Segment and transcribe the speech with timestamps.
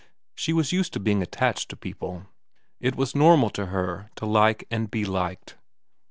[0.33, 2.25] She was used to being attached to people.
[2.79, 5.59] It was normal to her to like and be liked.